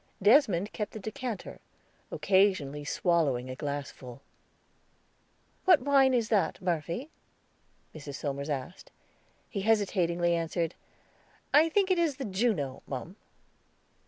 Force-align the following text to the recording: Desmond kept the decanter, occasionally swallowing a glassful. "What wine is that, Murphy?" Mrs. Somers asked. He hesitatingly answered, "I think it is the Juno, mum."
Desmond 0.19 0.73
kept 0.73 0.93
the 0.93 0.99
decanter, 0.99 1.59
occasionally 2.09 2.83
swallowing 2.83 3.51
a 3.51 3.55
glassful. 3.55 4.19
"What 5.65 5.79
wine 5.83 6.15
is 6.15 6.29
that, 6.29 6.59
Murphy?" 6.59 7.11
Mrs. 7.93 8.15
Somers 8.15 8.49
asked. 8.49 8.89
He 9.47 9.61
hesitatingly 9.61 10.33
answered, 10.33 10.73
"I 11.53 11.69
think 11.69 11.91
it 11.91 11.99
is 11.99 12.15
the 12.17 12.25
Juno, 12.25 12.81
mum." 12.87 13.15